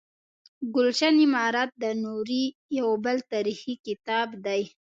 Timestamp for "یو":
2.79-2.89